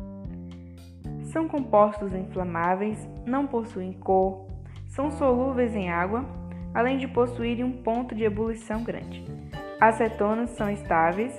São 1.32 1.48
compostos 1.48 2.14
inflamáveis, 2.14 3.08
não 3.26 3.48
possuem 3.48 3.94
cor, 3.94 4.48
são 4.88 5.12
solúveis 5.12 5.76
em 5.76 5.90
água, 5.90 6.26
além 6.74 6.98
de 6.98 7.08
possuírem 7.08 7.64
um 7.64 7.84
ponto 7.84 8.16
de 8.16 8.24
ebulição 8.24 8.84
grande. 8.84 9.24
Acetonas 9.80 10.52
são 10.52 10.70
estáveis 10.70 11.34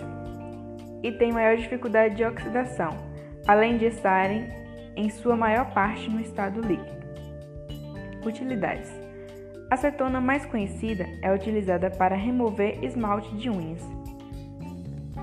e 1.02 1.12
têm 1.12 1.32
maior 1.32 1.56
dificuldade 1.56 2.16
de 2.16 2.25
oxidação, 2.25 2.90
além 3.46 3.78
de 3.78 3.87
estarem 3.87 4.65
em 4.97 5.11
sua 5.11 5.37
maior 5.37 5.73
parte 5.73 6.11
no 6.11 6.21
estado 6.21 6.61
líquido. 6.61 7.07
Utilidades: 8.25 8.91
A 9.71 9.75
acetona 9.75 10.21
mais 10.21 10.45
conhecida 10.47 11.07
é 11.23 11.33
utilizada 11.33 11.91
para 11.91 12.17
remover 12.17 12.83
esmalte 12.83 13.37
de 13.37 13.50
unhas. 13.50 13.83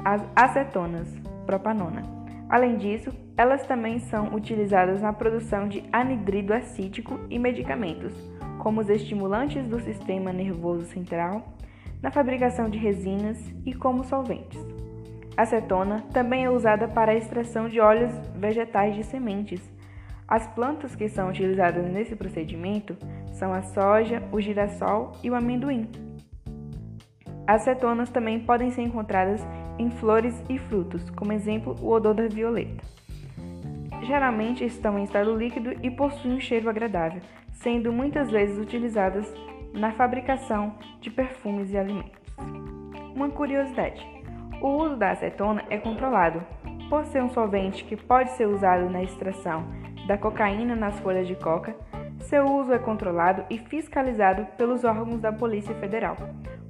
As 0.05 0.21
acetonas 0.35 1.07
propanona. 1.45 2.03
Além 2.49 2.77
disso, 2.77 3.11
elas 3.35 3.65
também 3.65 3.99
são 3.99 4.35
utilizadas 4.35 5.01
na 5.01 5.11
produção 5.11 5.67
de 5.67 5.83
anidrido 5.91 6.53
acítico 6.53 7.19
e 7.29 7.39
medicamentos, 7.39 8.13
como 8.59 8.81
os 8.81 8.89
estimulantes 8.89 9.65
do 9.65 9.79
sistema 9.79 10.31
nervoso 10.31 10.85
central, 10.85 11.55
na 12.01 12.11
fabricação 12.11 12.69
de 12.69 12.77
resinas 12.77 13.39
e 13.65 13.73
como 13.73 14.03
solventes. 14.03 14.72
Acetona 15.35 16.03
também 16.13 16.45
é 16.45 16.49
usada 16.49 16.87
para 16.87 17.11
a 17.11 17.15
extração 17.15 17.67
de 17.67 17.79
óleos 17.79 18.11
vegetais 18.35 18.95
de 18.95 19.03
sementes. 19.03 19.61
As 20.27 20.47
plantas 20.47 20.95
que 20.95 21.09
são 21.09 21.29
utilizadas 21.29 21.85
nesse 21.91 22.15
procedimento 22.15 22.95
são 23.31 23.53
a 23.53 23.61
soja, 23.61 24.21
o 24.31 24.39
girassol 24.39 25.13
e 25.23 25.29
o 25.29 25.35
amendoim. 25.35 25.89
As 27.45 27.63
cetonas 27.63 28.09
também 28.09 28.39
podem 28.39 28.71
ser 28.71 28.83
encontradas 28.83 29.45
em 29.77 29.89
flores 29.89 30.41
e 30.49 30.57
frutos, 30.57 31.09
como 31.09 31.33
exemplo 31.33 31.75
o 31.81 31.89
odor 31.89 32.13
da 32.13 32.27
violeta. 32.27 32.81
Geralmente 34.03 34.63
estão 34.63 34.97
em 34.97 35.03
estado 35.03 35.35
líquido 35.35 35.73
e 35.81 35.89
possuem 35.89 36.35
um 36.35 36.39
cheiro 36.39 36.69
agradável, 36.69 37.21
sendo 37.51 37.91
muitas 37.91 38.29
vezes 38.29 38.57
utilizadas 38.57 39.31
na 39.73 39.91
fabricação 39.91 40.75
de 41.01 41.09
perfumes 41.09 41.71
e 41.71 41.77
alimentos. 41.77 42.21
Uma 43.15 43.29
curiosidade: 43.29 44.05
o 44.63 44.69
uso 44.69 44.95
da 44.95 45.11
acetona 45.11 45.61
é 45.69 45.77
controlado, 45.77 46.41
por 46.89 47.05
ser 47.05 47.21
um 47.21 47.29
solvente 47.29 47.83
que 47.83 47.97
pode 47.97 48.31
ser 48.31 48.47
usado 48.47 48.89
na 48.89 49.03
extração 49.03 49.65
da 50.07 50.17
cocaína 50.17 50.73
nas 50.73 50.97
folhas 51.01 51.27
de 51.27 51.35
coca. 51.35 51.75
Seu 52.21 52.45
uso 52.45 52.71
é 52.71 52.79
controlado 52.79 53.43
e 53.49 53.57
fiscalizado 53.57 54.45
pelos 54.57 54.85
órgãos 54.85 55.19
da 55.19 55.33
Polícia 55.33 55.75
Federal. 55.75 56.15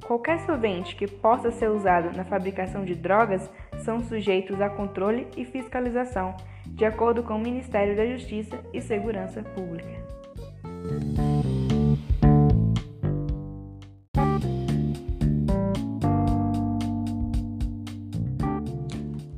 Qualquer 0.07 0.39
solvente 0.39 0.95
que 0.95 1.07
possa 1.07 1.51
ser 1.51 1.69
usado 1.69 2.15
na 2.17 2.23
fabricação 2.23 2.83
de 2.83 2.95
drogas 2.95 3.47
são 3.83 4.01
sujeitos 4.01 4.59
a 4.59 4.69
controle 4.69 5.27
e 5.37 5.45
fiscalização, 5.45 6.35
de 6.65 6.85
acordo 6.85 7.21
com 7.21 7.35
o 7.35 7.39
Ministério 7.39 7.95
da 7.95 8.07
Justiça 8.07 8.59
e 8.73 8.81
Segurança 8.81 9.43
Pública. 9.43 10.01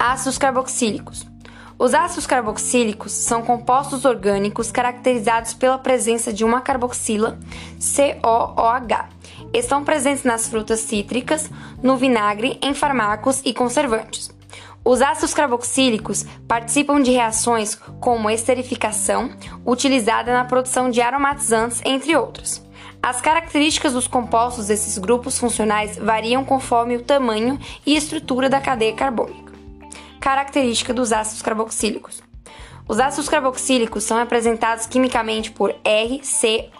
Ácidos 0.08 0.38
carboxílicos. 0.38 1.26
Os 1.80 1.96
ácidos 1.96 2.28
carboxílicos 2.28 3.12
são 3.12 3.42
compostos 3.42 4.06
orgânicos 4.06 4.72
caracterizados 4.72 5.56
pela 5.56 5.80
presença 5.80 6.32
de 6.32 6.46
uma 6.46 6.62
carboxila, 6.62 7.40
COOH. 7.80 9.10
Estão 9.52 9.84
presentes 9.84 10.24
nas 10.24 10.48
frutas 10.48 10.82
cítricas, 10.82 11.50
no 11.82 11.98
vinagre, 11.98 12.60
em 12.62 12.76
farmacos 12.76 13.42
e 13.44 13.52
conservantes. 13.52 14.30
Os 14.84 15.02
ácidos 15.02 15.34
carboxílicos 15.34 16.24
participam 16.48 17.02
de 17.02 17.10
reações 17.10 17.74
como 18.00 18.30
esterificação, 18.30 19.32
utilizada 19.66 20.32
na 20.32 20.46
produção 20.46 20.92
de 20.92 21.02
aromatizantes, 21.02 21.82
entre 21.84 22.16
outros. 22.16 22.64
As 23.02 23.22
características 23.22 23.94
dos 23.94 24.08
compostos 24.08 24.68
desses 24.68 25.00
grupos 25.00 25.40
funcionais 25.40 25.98
variam 25.98 26.46
conforme 26.46 26.96
o 26.96 27.02
tamanho 27.02 27.58
e 27.84 27.96
estrutura 27.96 28.48
da 28.48 28.62
cadeia 28.62 28.94
carbônica 28.94 29.45
característica 30.20 30.94
dos 30.94 31.12
ácidos 31.12 31.42
carboxílicos. 31.42 32.24
Os 32.88 33.00
ácidos 33.00 33.28
carboxílicos 33.28 34.04
são 34.04 34.18
representados 34.18 34.86
quimicamente 34.86 35.50
por 35.52 35.72
RCOOH 35.72 36.76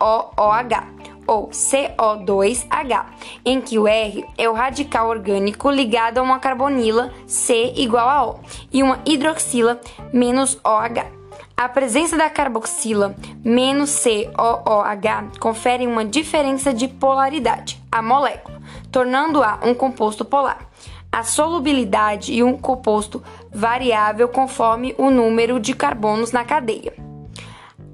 ou 1.28 1.50
CO2H, 1.50 3.06
em 3.44 3.60
que 3.60 3.80
o 3.80 3.88
R 3.88 4.24
é 4.38 4.48
o 4.48 4.54
radical 4.54 5.10
orgânico 5.10 5.72
ligado 5.72 6.20
a 6.20 6.22
uma 6.22 6.40
carbonila 6.40 7.12
C 7.26 7.74
igual 7.76 8.08
a 8.08 8.28
O 8.28 8.40
e 8.72 8.84
uma 8.84 9.00
hidroxila 9.04 9.82
menos 10.14 10.60
OH. 10.64 11.12
A 11.58 11.70
presença 11.70 12.16
da 12.18 12.30
carboxila 12.30 13.16
menos 13.44 14.04
COOH 14.04 15.40
confere 15.40 15.88
uma 15.88 16.06
diferença 16.06 16.72
de 16.74 16.88
polaridade 16.88 17.82
à 17.92 18.02
molécula, 18.02 18.62
tornando-a 18.92 19.60
um 19.64 19.74
composto 19.74 20.24
polar 20.24 20.70
a 21.16 21.24
solubilidade 21.24 22.34
e 22.34 22.44
um 22.44 22.58
composto 22.58 23.24
variável 23.50 24.28
conforme 24.28 24.94
o 24.98 25.10
número 25.10 25.62
de 25.62 25.74
carbonos 25.74 26.34
na 26.34 26.44
cadeia. 26.44 26.94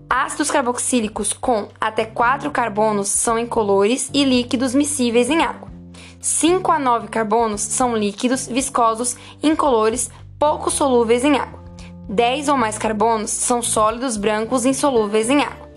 Ácidos 0.10 0.50
carboxílicos 0.50 1.32
com 1.32 1.68
até 1.80 2.04
4 2.04 2.50
carbonos 2.50 3.10
são 3.10 3.38
incolores 3.38 4.10
e 4.12 4.24
líquidos 4.24 4.74
miscíveis 4.74 5.30
em 5.30 5.44
água. 5.44 5.70
5 6.20 6.72
a 6.72 6.80
9 6.80 7.10
carbonos 7.10 7.62
são 7.62 7.96
líquidos, 7.96 8.48
viscosos, 8.48 9.16
incolores, 9.44 10.10
pouco 10.40 10.72
solúveis 10.72 11.24
em 11.24 11.38
água. 11.38 11.60
10 12.10 12.50
ou 12.50 12.58
mais 12.58 12.80
carbonos 12.80 13.30
são 13.30 13.62
sólidos 13.62 14.18
brancos 14.18 14.66
insolúveis 14.66 15.30
em 15.30 15.44
água. 15.44 15.71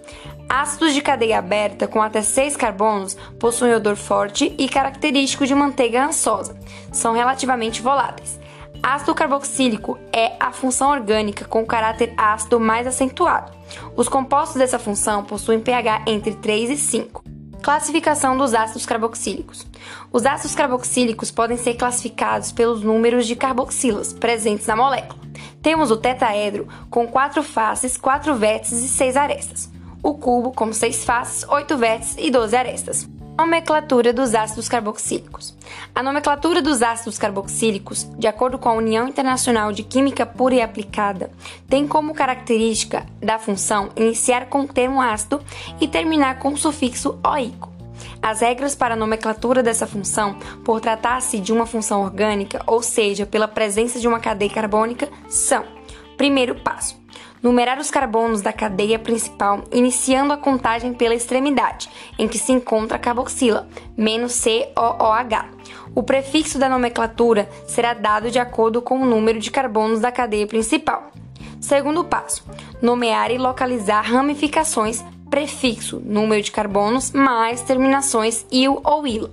Ácidos 0.57 0.95
de 0.95 1.03
cadeia 1.03 1.41
aberta 1.41 1.89
com 1.89 2.01
até 2.01 2.23
6 2.23 2.57
carbonos 2.57 3.17
possuem 3.41 3.75
odor 3.75 3.97
forte 3.97 4.55
e 4.57 4.69
característico 4.69 5.45
de 5.45 5.53
manteiga 5.53 6.07
rançosa. 6.07 6.57
São 6.93 7.13
relativamente 7.13 7.83
voláteis. 7.83 8.39
Ácido 8.81 9.17
carboxílico 9.17 9.99
é 10.13 10.35
a 10.39 10.53
função 10.53 10.93
orgânica 10.93 11.45
com 11.45 11.67
caráter 11.67 12.15
ácido 12.17 12.61
mais 12.61 12.87
acentuado. 12.87 13.51
Os 13.97 14.09
compostos 14.09 14.57
dessa 14.57 14.79
função 14.79 15.25
possuem 15.25 15.59
pH 15.59 16.05
entre 16.07 16.37
3 16.37 16.71
e 16.71 16.77
5. 16.77 17.25
Classificação 17.61 18.37
dos 18.37 18.55
ácidos 18.55 18.87
carboxílicos. 18.87 19.67
Os 20.13 20.25
ácidos 20.25 20.55
carboxílicos 20.55 21.33
podem 21.33 21.57
ser 21.57 21.75
classificados 21.75 22.53
pelos 22.53 22.81
números 22.81 23.27
de 23.27 23.35
carboxilas 23.35 24.13
presentes 24.13 24.69
na 24.69 24.77
molécula. 24.77 25.19
Temos 25.61 25.91
o 25.91 25.97
tetaedro 25.97 26.69
com 26.89 27.09
quatro 27.09 27.43
faces, 27.43 27.97
quatro 27.97 28.37
vértices 28.37 28.85
e 28.85 28.89
seis 28.89 29.17
arestas 29.17 29.74
o 30.05 30.13
cubo 30.13 30.53
com 30.53 30.71
seis 30.71 31.03
faces, 31.03 31.49
oito 31.49 31.79
vértices 31.79 32.17
e 32.19 32.31
12 32.31 32.55
arestas. 32.55 33.09
Nomenclatura 33.37 34.13
dos 34.13 34.33
ácidos 34.35 34.69
carboxílicos. 34.69 35.57
A 35.93 36.03
nomenclatura 36.03 36.63
dos 36.63 36.83
ácidos 36.83 37.19
carboxílicos, 37.19 38.05
de 38.17 38.29
acordo 38.29 38.59
com 38.59 38.69
a 38.69 38.75
União 38.75 39.09
Internacional 39.09 39.73
de 39.73 39.83
Química 39.83 40.25
Pura 40.25 40.57
e 40.57 40.61
Aplicada, 40.61 41.31
tem 41.69 41.89
como 41.89 42.15
característica 42.15 43.07
da 43.21 43.39
função 43.39 43.89
iniciar 43.97 44.47
com 44.47 44.61
o 44.61 44.69
termo 44.69 45.01
ácido 45.01 45.43
e 45.81 45.89
terminar 45.89 46.39
com 46.39 46.53
o 46.53 46.57
sufixo 46.57 47.19
oico. 47.27 47.73
As 48.23 48.41
regras 48.41 48.75
para 48.75 48.95
a 48.95 48.97
nomenclatura 48.97 49.63
dessa 49.63 49.87
função, 49.87 50.37
por 50.65 50.81
tratar-se 50.81 51.41
de 51.41 51.53
uma 51.53 51.67
função 51.67 52.03
orgânica, 52.03 52.63
ou 52.67 52.83
seja, 52.83 53.25
pela 53.27 53.49
presença 53.49 53.99
de 53.99 54.07
uma 54.07 54.21
cadeia 54.21 54.51
carbônica, 54.51 55.09
são: 55.29 55.65
primeiro 56.17 56.55
passo, 56.57 57.04
numerar 57.45 57.79
os 57.79 57.91
carbonos 57.91 58.41
da 58.41 58.55
cadeia 58.55 58.99
principal, 58.99 59.65
iniciando 59.71 60.33
a 60.33 60.37
contagem 60.39 60.95
pela 60.95 61.15
extremidade, 61.15 61.91
em 62.19 62.27
que 62.27 62.39
se 62.39 62.53
encontra 62.53 62.97
a 62.97 62.99
carboxila, 62.99 63.69
menos 63.95 64.43
COOH. 64.43 65.51
O 65.95 66.03
prefixo 66.03 66.59
da 66.59 66.71
nomenclatura 66.71 67.47
será 67.67 67.93
dado 67.93 68.31
de 68.31 68.39
acordo 68.39 68.81
com 68.81 68.99
o 68.99 69.05
número 69.05 69.39
de 69.39 69.51
carbonos 69.51 70.01
da 70.01 70.11
cadeia 70.11 70.47
principal. 70.47 71.13
Segundo 71.61 72.03
passo: 72.03 72.43
nomear 72.81 73.31
e 73.31 73.37
localizar 73.37 74.01
ramificações, 74.01 75.05
prefixo, 75.29 76.01
número 76.03 76.41
de 76.41 76.51
carbonos, 76.51 77.13
mais 77.13 77.61
terminações 77.61 78.47
il 78.51 78.81
ou 78.83 79.07
ilo. 79.07 79.31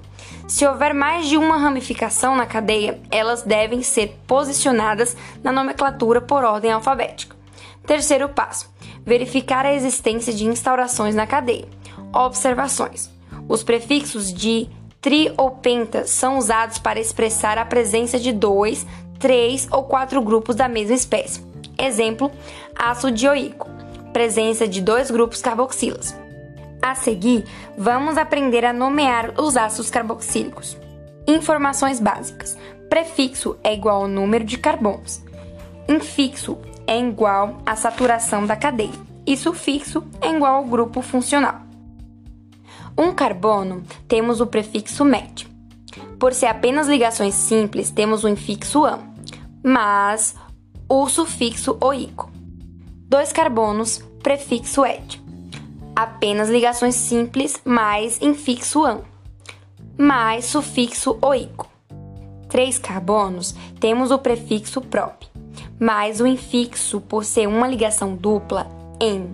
Se 0.50 0.68
houver 0.68 0.94
mais 0.94 1.28
de 1.28 1.38
uma 1.38 1.56
ramificação 1.56 2.36
na 2.36 2.46
cadeia, 2.46 3.00
elas 3.10 3.42
devem 3.42 3.82
ser 3.82 4.20
posicionadas 4.28 5.16
na 5.42 5.54
nomenclatura 5.54 6.20
por 6.20 6.44
ordem 6.44 6.74
alfabética. 6.74 7.41
Terceiro 7.86 8.30
passo: 8.30 8.70
verificar 9.06 9.66
a 9.66 9.74
existência 9.74 10.34
de 10.34 10.46
instaurações 10.46 11.16
na 11.16 11.28
cadeia. 11.28 11.68
Observações: 12.14 13.10
os 13.48 13.64
prefixos 13.64 14.34
de 14.34 14.70
tri 15.00 15.34
ou 15.38 15.52
penta 15.52 16.06
são 16.06 16.38
usados 16.38 16.78
para 16.78 17.00
expressar 17.00 17.58
a 17.58 17.66
presença 17.66 18.20
de 18.20 18.32
dois, 18.32 18.86
três 19.20 19.68
ou 19.72 19.84
quatro 19.84 20.22
grupos 20.22 20.56
da 20.56 20.68
mesma 20.68 20.96
espécie. 20.96 21.44
Exemplo: 21.78 22.32
ácido 22.76 23.12
dioico, 23.12 23.68
presença 24.14 24.68
de 24.68 24.82
dois 24.82 25.10
grupos 25.10 25.42
carboxilas. 25.42 26.16
A 26.82 26.96
seguir, 26.96 27.46
vamos 27.78 28.18
aprender 28.18 28.66
a 28.66 28.74
nomear 28.74 29.34
os 29.40 29.56
ácidos 29.56 29.90
carboxílicos. 29.90 30.78
Informações 31.28 32.00
básicas: 32.00 32.58
prefixo 32.90 33.58
é 33.64 33.74
igual 33.74 34.04
ao 34.04 34.08
número 34.08 34.44
de 34.44 34.58
carbonos. 34.58 35.22
Infixo 35.88 36.58
é 36.88 37.00
igual 37.00 37.62
à 37.66 37.76
saturação 37.76 38.46
da 38.46 38.56
cadeia 38.56 38.92
e 39.26 39.36
sufixo 39.36 40.04
é 40.22 40.30
igual 40.30 40.56
ao 40.56 40.66
grupo 40.66 41.02
funcional. 41.02 41.62
Um 42.98 43.14
carbono, 43.14 43.84
temos 44.08 44.42
o 44.42 44.48
prefixo 44.48 45.04
met. 45.06 45.50
Por 46.20 46.34
ser 46.34 46.48
apenas 46.48 46.88
ligações 46.88 47.34
simples, 47.34 47.90
temos 47.90 48.24
o 48.24 48.30
infixo 48.30 48.86
am, 48.86 49.00
mas 49.64 50.36
o 50.88 51.08
sufixo 51.10 51.78
oico. 51.82 52.30
Dois 53.08 53.32
carbonos, 53.32 53.98
prefixo 54.22 54.86
et. 54.86 55.22
Apenas 55.96 56.50
ligações 56.50 56.96
simples, 56.96 57.60
mais 57.66 58.22
infixo 58.22 58.86
am, 58.86 59.02
mais 59.98 60.46
sufixo 60.46 61.18
oico. 61.22 61.70
Três 62.50 62.78
carbonos, 62.78 63.56
temos 63.80 64.12
o 64.12 64.20
prefixo 64.20 64.82
prop 64.82 65.31
mais 65.82 66.22
o 66.22 66.28
infixo 66.28 67.02
por 67.02 67.26
ser 67.26 67.48
uma 67.48 67.68
ligação 67.68 68.16
dupla, 68.16 68.70
en, 69.02 69.32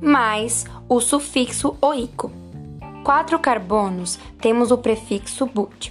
mais 0.00 0.64
o 0.88 1.00
sufixo 1.00 1.76
oico. 1.82 2.30
Quatro 3.02 3.36
carbonos 3.40 4.16
temos 4.40 4.70
o 4.70 4.78
prefixo 4.78 5.44
but, 5.44 5.90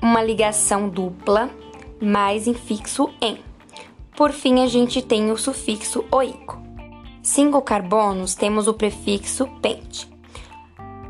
uma 0.00 0.22
ligação 0.22 0.88
dupla, 0.88 1.50
mais 2.00 2.46
infixo 2.46 3.10
en. 3.20 3.38
Por 4.16 4.30
fim, 4.30 4.62
a 4.62 4.68
gente 4.68 5.02
tem 5.02 5.32
o 5.32 5.36
sufixo 5.36 6.04
oico. 6.12 6.62
Cinco 7.20 7.60
carbonos 7.60 8.36
temos 8.36 8.68
o 8.68 8.74
prefixo 8.74 9.48
pente. 9.60 10.08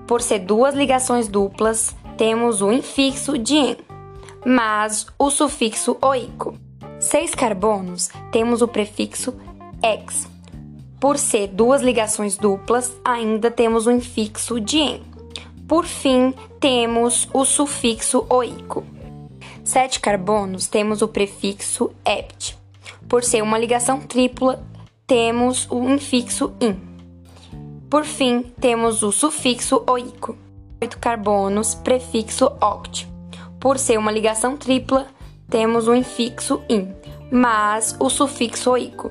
Por 0.07 0.23
ser 0.23 0.38
duas 0.38 0.75
ligações 0.75 1.29
duplas, 1.29 1.94
temos 2.16 2.62
o 2.62 2.73
infixo 2.73 3.37
de 3.37 3.55
en, 3.55 3.77
mas 4.47 5.07
o 5.18 5.31
sufixo 5.31 5.99
oico. 6.01 6.55
Seis 7.00 7.32
carbonos 7.32 8.11
temos 8.32 8.61
o 8.61 8.66
prefixo 8.66 9.32
ex. 9.84 10.28
Por 10.98 11.16
ser 11.16 11.46
duas 11.46 11.80
ligações 11.80 12.37
duplas, 12.37 12.92
ainda 13.04 13.52
temos 13.52 13.87
o 13.87 13.90
infixo 13.92 14.58
de 14.58 14.78
en. 14.78 15.02
Por 15.68 15.87
fim, 15.87 16.34
temos 16.58 17.28
o 17.32 17.44
sufixo 17.44 18.26
oico. 18.28 18.84
Sete 19.62 20.00
carbonos 20.00 20.66
temos 20.66 21.00
o 21.00 21.06
prefixo 21.06 21.92
ept. 22.04 22.58
Por 23.08 23.22
ser 23.22 23.42
uma 23.42 23.58
ligação 23.58 24.00
tripla, 24.00 24.61
temos 25.06 25.68
o 25.70 25.88
infixo 25.88 26.52
in. 26.61 26.76
Por 27.88 28.04
fim, 28.04 28.42
temos 28.61 29.04
o 29.04 29.12
sufixo 29.12 29.84
oico. 29.87 30.37
Oito 30.80 30.98
carbonos, 30.98 31.76
prefixo 31.76 32.46
oct. 32.61 33.08
Por 33.61 33.78
ser 33.78 33.98
uma 33.98 34.11
ligação 34.11 34.56
tripla, 34.56 35.06
temos 35.50 35.88
o 35.88 35.94
infixo 35.94 36.62
in, 36.68 36.88
mas 37.30 37.96
o 37.98 38.11
sufixo 38.11 38.70
oico. 38.70 39.11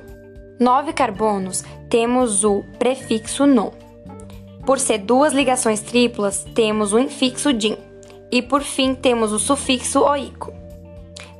Nove 0.58 0.92
carbonos, 0.92 1.64
temos 1.88 2.44
o 2.44 2.64
prefixo 2.78 3.46
non. 3.46 3.72
Por 4.64 4.78
ser 4.78 4.98
duas 4.98 5.32
ligações 5.32 5.80
triplas, 5.80 6.44
temos 6.54 6.92
o 6.92 6.98
infixo 6.98 7.52
din. 7.52 7.76
E 8.30 8.42
por 8.42 8.62
fim, 8.62 8.94
temos 8.94 9.32
o 9.32 9.38
sufixo 9.38 10.00
oico. 10.00 10.52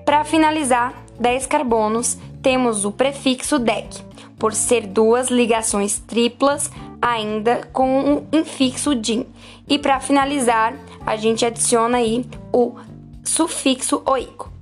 Para 0.05 0.25
finalizar, 0.25 1.05
10 1.21 1.47
carbonos, 1.47 2.17
temos 2.43 2.85
o 2.85 2.91
prefixo 2.91 3.59
dec. 3.59 4.03
Por 4.39 4.55
ser 4.55 4.87
duas 4.87 5.29
ligações 5.29 5.99
triplas, 5.99 6.71
ainda 7.03 7.69
com 7.73 8.15
o 8.15 8.27
infixo 8.33 8.95
din. 8.95 9.27
E 9.69 9.79
para 9.79 10.01
finalizar, 10.01 10.75
a 11.05 11.17
gente 11.17 11.45
adiciona 11.45 11.99
aí 11.99 12.25
o 12.53 12.77
sufixo 13.23 14.03
oico. 14.07 14.58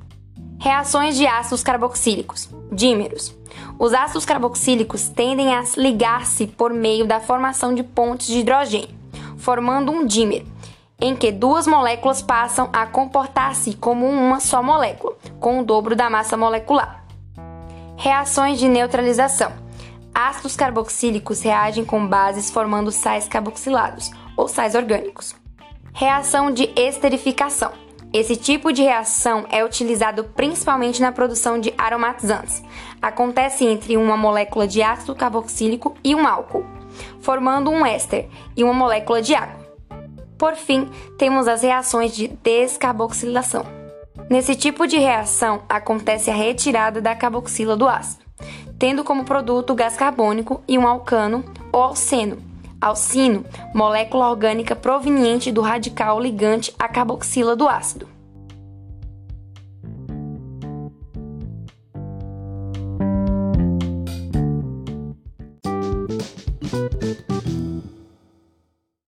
Reações 0.66 1.16
de 1.16 1.24
ácidos 1.28 1.62
carboxílicos, 1.62 2.50
dímeros. 2.72 3.32
Os 3.78 3.94
ácidos 3.94 4.24
carboxílicos 4.24 5.08
tendem 5.08 5.54
a 5.54 5.62
ligar-se 5.76 6.44
por 6.44 6.74
meio 6.74 7.06
da 7.06 7.20
formação 7.20 7.72
de 7.72 7.84
pontes 7.84 8.26
de 8.26 8.40
hidrogênio, 8.40 8.88
formando 9.38 9.92
um 9.92 10.04
dímero, 10.04 10.44
em 11.00 11.14
que 11.14 11.30
duas 11.30 11.68
moléculas 11.68 12.20
passam 12.20 12.68
a 12.72 12.84
comportar-se 12.84 13.74
como 13.74 14.06
uma 14.08 14.40
só 14.40 14.60
molécula, 14.60 15.16
com 15.38 15.60
o 15.60 15.64
dobro 15.64 15.94
da 15.94 16.10
massa 16.10 16.36
molecular. 16.36 17.04
Reações 17.96 18.58
de 18.58 18.66
neutralização. 18.66 19.52
Ácidos 20.12 20.56
carboxílicos 20.56 21.42
reagem 21.42 21.84
com 21.84 22.04
bases 22.04 22.50
formando 22.50 22.90
sais 22.90 23.28
carboxilados, 23.28 24.10
ou 24.36 24.48
sais 24.48 24.74
orgânicos. 24.74 25.32
Reação 25.92 26.50
de 26.50 26.72
esterificação. 26.74 27.85
Esse 28.18 28.34
tipo 28.34 28.72
de 28.72 28.80
reação 28.80 29.44
é 29.50 29.62
utilizado 29.62 30.24
principalmente 30.24 31.02
na 31.02 31.12
produção 31.12 31.60
de 31.60 31.74
aromatizantes. 31.76 32.64
Acontece 33.02 33.66
entre 33.66 33.94
uma 33.94 34.16
molécula 34.16 34.66
de 34.66 34.82
ácido 34.82 35.14
carboxílico 35.14 35.94
e 36.02 36.14
um 36.14 36.26
álcool, 36.26 36.64
formando 37.20 37.70
um 37.70 37.84
éster 37.84 38.26
e 38.56 38.64
uma 38.64 38.72
molécula 38.72 39.20
de 39.20 39.34
água. 39.34 39.66
Por 40.38 40.54
fim, 40.54 40.88
temos 41.18 41.46
as 41.46 41.60
reações 41.60 42.16
de 42.16 42.28
descarboxilação. 42.28 43.66
Nesse 44.30 44.54
tipo 44.54 44.86
de 44.86 44.96
reação, 44.96 45.60
acontece 45.68 46.30
a 46.30 46.34
retirada 46.34 47.02
da 47.02 47.14
carboxila 47.14 47.76
do 47.76 47.86
ácido, 47.86 48.24
tendo 48.78 49.04
como 49.04 49.24
produto 49.24 49.74
o 49.74 49.76
gás 49.76 49.94
carbônico 49.94 50.62
e 50.66 50.78
um 50.78 50.88
alcano 50.88 51.44
ou 51.70 51.82
alceno, 51.82 52.38
Alcino, 52.80 53.44
molécula 53.74 54.28
orgânica 54.30 54.76
proveniente 54.76 55.50
do 55.50 55.60
radical 55.60 56.20
ligante 56.20 56.74
à 56.78 56.88
carboxila 56.88 57.56
do 57.56 57.66
ácido. 57.68 58.08